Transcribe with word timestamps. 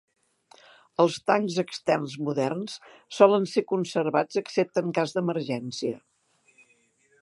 Els 1.03 1.17
tancs 1.31 1.57
externs 1.63 2.15
moderns 2.29 2.79
solen 3.19 3.47
ser 3.55 3.65
conservats 3.75 4.43
excepte 4.45 4.87
en 4.87 4.93
cas 5.01 5.19
d'emergència. 5.19 6.05